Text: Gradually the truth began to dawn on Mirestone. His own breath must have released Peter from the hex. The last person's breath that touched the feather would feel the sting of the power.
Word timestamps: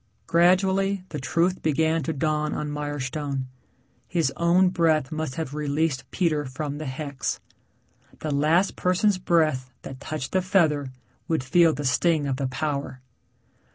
Gradually 0.25 1.03
the 1.09 1.19
truth 1.19 1.61
began 1.61 2.01
to 2.01 2.11
dawn 2.11 2.55
on 2.55 2.71
Mirestone. 2.71 3.43
His 4.07 4.33
own 4.35 4.69
breath 4.69 5.11
must 5.11 5.35
have 5.35 5.53
released 5.53 6.09
Peter 6.09 6.43
from 6.43 6.79
the 6.79 6.87
hex. 6.87 7.39
The 8.17 8.31
last 8.33 8.75
person's 8.75 9.19
breath 9.19 9.69
that 9.83 9.99
touched 9.99 10.31
the 10.31 10.41
feather 10.41 10.91
would 11.27 11.43
feel 11.43 11.71
the 11.73 11.85
sting 11.85 12.25
of 12.25 12.37
the 12.37 12.47
power. 12.47 12.99